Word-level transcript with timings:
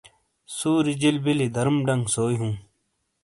سُوری 0.57 0.93
جیل 1.01 1.17
بیلی 1.23 1.47
درم 1.55 1.75
ڈنگ 1.87 2.03
سوئیی 2.13 2.37
ہوں۔ 2.39 2.53